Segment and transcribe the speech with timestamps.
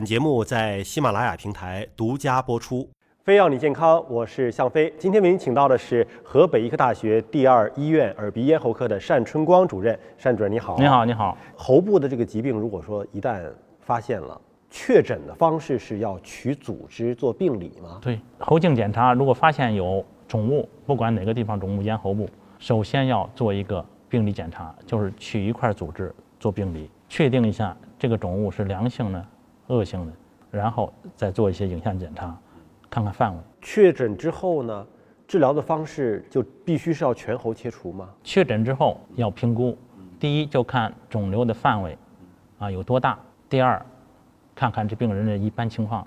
[0.00, 2.88] 本节目在喜马拉雅平台独家播出。
[3.22, 4.90] 非要你健康，我是向飞。
[4.98, 10.00] 今天为您请到的是河北医科大学第二医院耳鼻咽喉科的单春光主任。
[10.18, 10.78] 单主任你好。
[10.78, 11.36] 你好，你好。
[11.54, 13.42] 喉部的这个疾病，如果说一旦
[13.78, 14.40] 发现了，
[14.70, 17.98] 确诊的方式是要取组织做病理吗？
[18.00, 22.26] 对，喉镜检查如果发现有肿物，不管哪个地方肿物，咽喉部，
[22.58, 29.26] 首先要做一个病理检查，就是取一块组织做病理，确定一下这个肿物是良性的。
[29.70, 30.12] 恶性的，
[30.50, 32.36] 然后再做一些影像检查，
[32.90, 33.40] 看看范围。
[33.62, 34.86] 确诊之后呢，
[35.28, 38.08] 治疗的方式就必须是要全喉切除吗？
[38.24, 39.78] 确诊之后要评估，
[40.18, 41.96] 第一就看肿瘤的范围，
[42.58, 43.14] 啊有多大；
[43.48, 43.80] 第二，
[44.54, 46.06] 看看这病人的一般情况。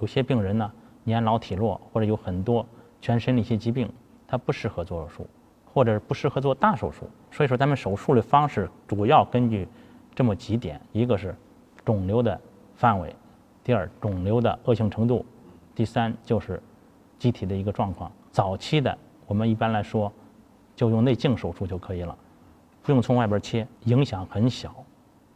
[0.00, 0.70] 有些病人呢
[1.02, 2.64] 年老体弱，或者有很多
[3.00, 3.90] 全身的一些疾病，
[4.26, 5.26] 他不适合做手术，
[5.64, 7.08] 或者不适合做大手术。
[7.30, 9.66] 所以说，咱们手术的方式主要根据
[10.14, 11.34] 这么几点：一个是
[11.84, 12.38] 肿瘤的。
[12.78, 13.12] 范围，
[13.64, 15.26] 第二肿瘤的恶性程度，
[15.74, 16.62] 第三就是
[17.18, 18.08] 机体的一个状况。
[18.30, 20.12] 早期的我们一般来说
[20.76, 22.16] 就用内镜手术就可以了，
[22.80, 24.72] 不用从外边切，影响很小，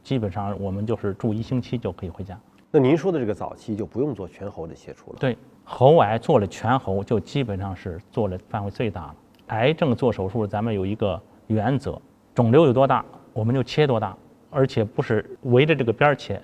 [0.04, 2.38] 基本上我们就是住一星期就可以回家。
[2.70, 5.18] 那您说的这个早期就不用做全喉的切除了？
[5.18, 9.16] 对，喉癌做了全喉就基本上是做了范围最大了。
[9.48, 12.00] 癌症做手术咱们有一个原则，
[12.36, 14.16] 肿瘤有多大我们就切多大，
[14.48, 16.40] 而且不是围着这个边儿切。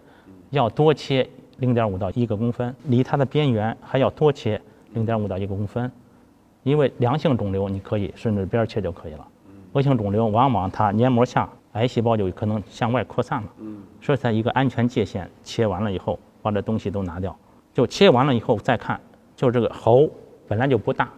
[0.51, 4.61] 要多切零点五到一个公分，离它的边缘还要多切
[4.95, 5.91] 零点五到一个公分，
[6.63, 9.27] 因为良性肿瘤你可以顺着边切就可以了，
[9.73, 13.49] 恶性肿瘤往往它黏膜下癌细胞就可能向外扩散了，
[14.01, 17.37] 所以在一个安全界限，切完了以后把这东西都拿掉，
[17.75, 18.99] 就切完了以后再看，
[19.37, 20.09] 就这个喉
[20.47, 21.11] 本来就不大，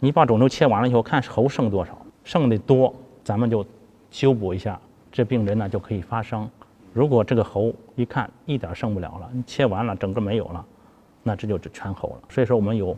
[0.00, 3.64] 你把肿瘤切完了以后看喉剩多少，剩的多咱们就
[4.10, 4.78] 修补一下，
[5.12, 6.50] 这病人呢就可以发生。
[6.92, 10.64] 如果这个喉一看一点剩不了了，你切完了整个没有了，
[11.22, 12.22] 那这就是全喉了。
[12.28, 12.96] 所以说我们有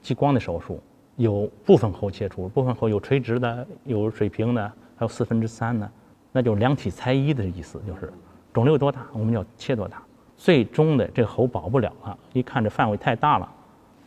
[0.00, 0.80] 激光的手术，
[1.16, 4.66] 有部分喉切除，部分喉有垂直的，有水平的，
[4.96, 5.90] 还有四分之三的，
[6.32, 8.12] 那就是量体裁衣的意思，就是
[8.52, 10.02] 肿瘤多大我们要切多大。
[10.36, 13.48] 最终的这个喉保不了了，一看这范围太大了，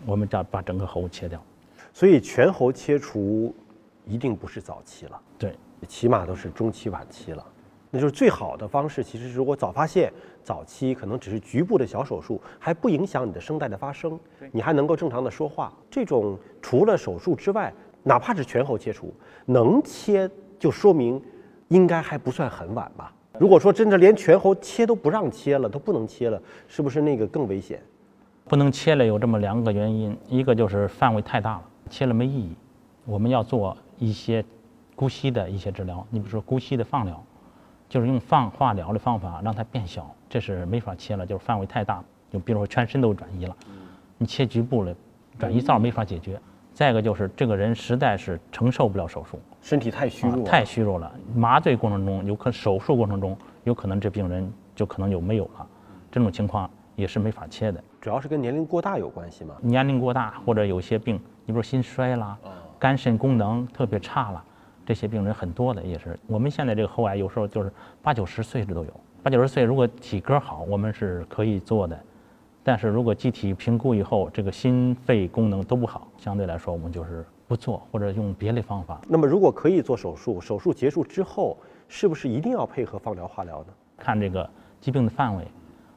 [0.06, 1.42] 我们就要把整个喉切掉。
[1.94, 3.56] 所以全喉切除
[4.06, 5.56] 一定不是早期了，对，
[5.88, 7.46] 起码都是中期晚期了。
[7.90, 9.04] 那就是最好的方式。
[9.04, 10.12] 其实，如果早发现、
[10.44, 14.20] 早期，可能只是局部的小手术，还不影响你的声带的发声，
[14.52, 15.74] 你还能够正常的说话。
[15.90, 19.14] 这种除了手术之外，哪怕是全喉切除，
[19.46, 21.22] 能切就说明
[21.68, 23.14] 应该还不算很晚吧。
[23.40, 27.82] 如果说真的连全喉切都不让切了，都不能切了，是不是那个更危险？
[28.46, 32.56] 不能切了有这么两个原因，一个就是范围太大了，切了没意义。
[33.06, 34.44] 我们要做一些
[34.96, 37.22] 姑息的一些治疗，你比如说姑息的放疗。
[37.90, 42.04] 就是用放化疗的方法让它变小，这是没法切了，就是范围太大。
[42.30, 43.56] 就比如说全身都转移了，
[44.18, 44.94] 你切局部了，
[45.40, 46.40] 转移灶没法解决。
[46.74, 51.12] 再一个就是这个人实在是承受不了手术，身体太虚弱，太虚弱了。
[51.34, 55.66] 麻醉过程中有可手术过程中有可能这病人就可能就没有了，
[56.12, 57.84] 这种情况也是没法切的。
[58.00, 59.56] 主要是跟年龄过大有关系吗？
[59.62, 61.16] 年龄过大或者有些病，
[61.46, 62.38] 你比如心衰啦，
[62.78, 64.44] 肝肾功能特别差了。
[64.88, 67.70] 这些病人很多的，也是我们现在这个喉癌，有时候就是
[68.02, 68.94] 八九十岁的都有。
[69.22, 71.98] 八九十岁如果体格好，我们是可以做的；
[72.64, 79.02] 但是如果机体评估以后，这个心肺功能都不好，相对来说我们就是不做，或者用别的方法。
[79.10, 81.58] 那么如果可以做手术，手术结束之后，
[81.90, 83.74] 是不是一定要配合放疗、化疗呢？
[83.98, 84.50] 看这个
[84.80, 85.46] 疾病的范围，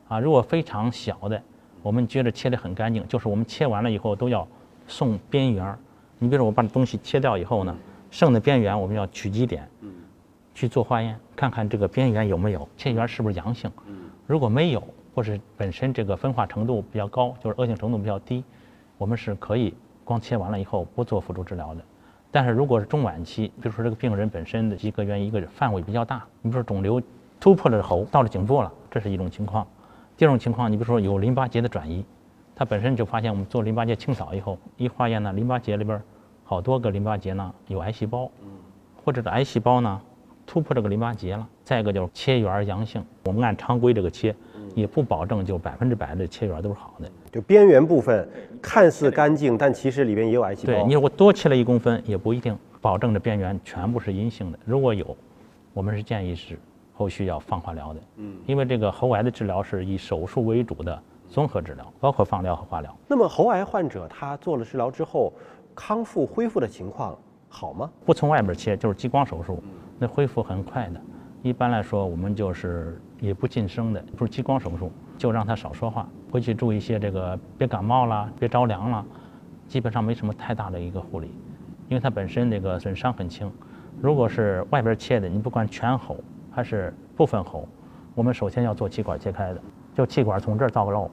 [0.08, 1.40] 啊，如果非常小的，
[1.80, 4.44] 我们觉得切得很干净，就是我们切完了以后都要
[4.88, 5.78] 送边缘儿。
[6.18, 7.72] 你比如说我把东西切掉以后呢？
[8.10, 9.68] 剩的边缘我们要取基点，
[10.54, 13.70] 去做化验，看看这个边缘有没有切缘是不是阳性。
[14.26, 14.82] 如果没有，
[15.14, 18.44] 或是本身这个分化程度比较高，就是恶性程度比较低，
[18.98, 21.80] 我们是可以光切完了以后不做辅助治疗的。
[22.32, 27.00] 但是如果是中晚期，比如说这个病人本身的一个原因，一个范围比较大，你比如说肿瘤
[27.38, 29.66] 突破了喉，到了颈部了，这是一种情况。
[30.16, 32.04] 第二种情况，你比如说有淋巴结的转移，
[32.54, 36.00] 它本身就发现我们做淋巴结清扫以后，一化验呢，淋巴结里边。
[36.50, 38.28] 好多个淋巴结呢有癌细胞，
[39.04, 40.00] 或者是癌细胞呢
[40.44, 41.46] 突破这个淋巴结了。
[41.62, 44.34] 再一个就是切缘阳性，我们按常规这个切，
[44.74, 47.08] 也不保证就百分之百的切缘都是好的。
[47.30, 48.28] 就边缘部分
[48.60, 50.72] 看似干净，但其实里边也有癌细胞。
[50.72, 54.58] 对，你如果多切了一公分，也不一定保证这边缘全部是阴性的。
[54.64, 55.16] 如果有，
[55.72, 56.58] 我们是建议是
[56.92, 58.00] 后续要放化疗的。
[58.16, 62.92] 嗯，因为这个喉癌的治疗是以手术为主的综合治疗，包括放疗和化疗。
[63.06, 65.32] 那么喉癌患者他做了治疗之后。
[65.74, 67.16] 康复恢复的情况
[67.48, 67.90] 好吗？
[68.04, 69.62] 不从外边切，就是激光手术，
[69.98, 71.00] 那恢复很快的。
[71.42, 79.04] 一般来说，我们就是也不晋升的，不是激光手术，就让他少说话，回去注意一些这个别感冒了，别着凉了，
[79.66, 81.30] 基本上没什么太大的一个护理，
[81.88, 83.50] 因为它本身这个损伤很轻。
[84.00, 86.16] 如果是外边切的，你不管全喉
[86.50, 87.66] 还是部分喉，
[88.14, 89.60] 我们首先要做气管切开的，
[89.94, 91.08] 就气管从这儿造瘘，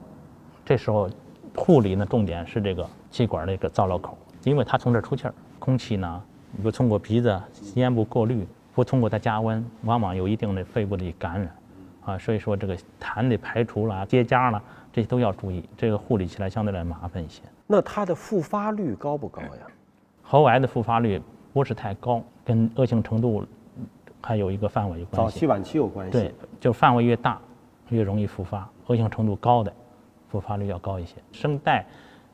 [0.64, 1.08] 这时候
[1.56, 6.22] 护理呢重点是这个气管的一个造瘘口，因为它从这儿出气儿，空气呢
[6.62, 7.40] 不通过鼻子、
[7.74, 11.54] 咽部过滤，不通过它加温，往往有一定的肺部的感染，
[12.04, 14.62] 啊，所以说这个痰的排除啦、结痂啦，
[14.92, 17.42] 这些都要注意，这个护理起来相对来麻烦一些。
[17.66, 19.66] 那它的复发率高不高呀？
[20.22, 21.20] 喉癌的复发率
[21.52, 23.44] 不是太高，跟恶性程度
[24.22, 25.34] 还有一个范围有关系。
[25.34, 26.12] 早期晚期有关系。
[26.12, 27.38] 对，就范围越大，
[27.88, 29.72] 越容易复发，恶性程度高的，
[30.28, 31.16] 复发率要高一些。
[31.32, 31.84] 声带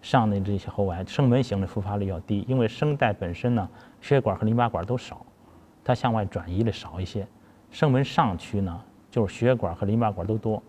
[0.04, 3.66] 上的这些喉癌，声门型的复发率要低，因为声带本身呢，
[4.02, 5.24] 血管和淋巴管都少，
[5.82, 7.26] 它向外转移的少一些。
[7.70, 8.78] 声门上区呢，
[9.10, 10.62] 就是血管和淋巴管都多，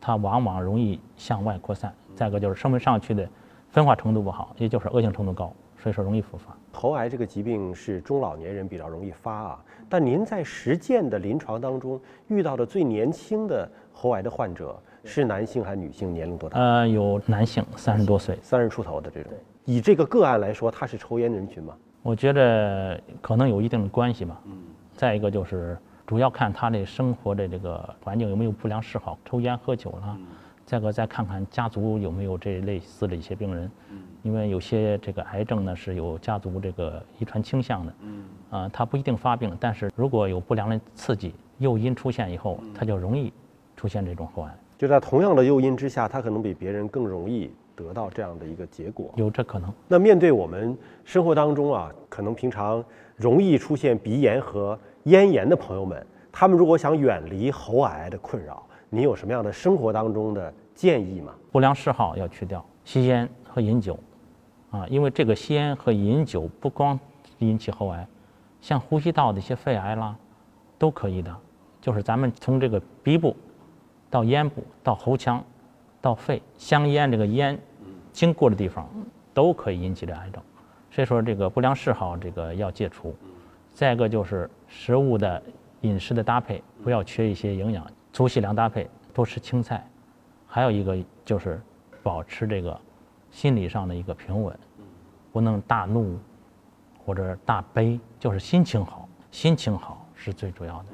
[0.00, 1.92] 它往往容易向外扩散。
[2.14, 3.28] 再一个就是声门上区的
[3.70, 5.52] 分化程度不好，也就是恶性程度高，
[5.86, 6.52] 所以说容易复发。
[6.72, 16.12] 喉癌这个疾病是中老年人比较容易发啊，但您在实践的临床当中遇到的最年轻的喉癌的患者是男性还是女性？
[16.12, 16.58] 年龄多大？
[16.58, 19.32] 呃，有男性三十多岁，三十出头的这种。
[19.64, 21.76] 以这个个案来说，他是抽烟人群吗？
[22.02, 24.40] 我觉得可能有一定的关系吧。
[24.46, 24.58] 嗯。
[24.92, 30.18] 再一个就是主要看他的生活的这个环境有没有不良嗜好，抽烟喝酒了。
[30.64, 33.70] 再个再看看家族有没有这类似的一些病人。
[34.22, 34.30] 嗯。
[34.30, 37.94] 因为有些这个癌症呢是有家族这个遗传倾向的。
[38.00, 38.24] 嗯。
[38.50, 43.32] 啊，它不一定发病，但是如果有不良的刺激诱因出现以后，它就容易
[43.76, 44.54] 出现这种喉癌。
[44.78, 49.10] 就在同样的诱因之下，它可能比别人更容易得到这样的一个结果。
[49.16, 49.72] 有这可能。
[49.88, 52.84] 那面对我们生活当中啊，可能平常
[53.16, 61.32] 容易出现鼻炎和咽炎的朋友们，他们如果想远离喉癌的困扰，你有什么样的生活当中的建议吗？
[61.50, 63.26] 不良嗜好要去掉，吸烟
[63.56, 63.98] 和饮酒，
[64.70, 67.00] 啊，因为这个吸烟和饮酒不光
[67.38, 68.06] 引起喉癌，
[68.60, 70.14] 像呼吸道的一些肺癌啦，
[70.76, 71.34] 都可以的。
[71.80, 73.34] 就是咱们从这个鼻部。
[74.08, 75.44] 到咽部、到喉腔、
[76.00, 77.58] 到肺，香烟这个烟
[78.12, 78.88] 经过的地方，
[79.34, 80.40] 都可以引起这癌症。
[80.92, 83.14] 所以说，这个不良嗜好这个要戒除。
[83.74, 85.42] 再一个就是食物的
[85.80, 89.84] 饮食的搭配，不要缺一些营养，粗细粮搭配，多吃青菜。
[90.46, 91.60] 还有一个就是
[92.02, 92.80] 保持这个
[93.36, 94.58] 心理上的一个平稳，
[95.30, 96.18] 不能大怒
[97.04, 100.86] 或者大悲，就是心情好，心情好是最主要的。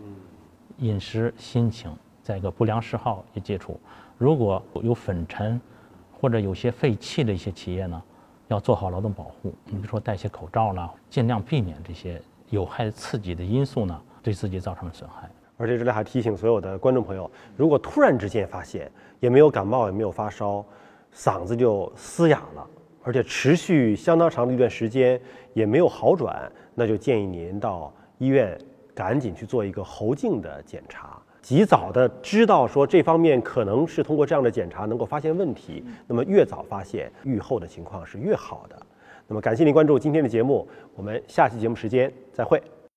[0.78, 1.96] 饮食、心情。
[2.20, 3.78] 再一个不良嗜好也戒除，
[4.18, 5.60] 如果有粉尘
[6.20, 8.02] 或者有些废气的一些企业呢，
[8.48, 9.54] 要做好劳动保护。
[9.64, 15.30] 你比如说戴些口罩啦，尽量避免这些有害刺激的因素呢对自己造成的损害。
[15.56, 18.90] 而且这里还提醒所有的观众朋友，如果突然之间发现
[19.20, 20.64] 也没有感冒也没有发烧，
[21.14, 22.66] 嗓子就嘶哑了，
[23.02, 25.20] 而且持续相当长的一段时间
[25.54, 28.58] 也没有好转，那就建议您到医院
[28.94, 31.20] 赶紧去做一个喉镜的检查。
[31.42, 38.76] 及早的知道说这方面可能是通过这样的检查能够发现问题，那么越早发现，愈后的情况是越好的。
[39.26, 42.62] 那么感谢您关注今天的节目，我们下期节目时间再会。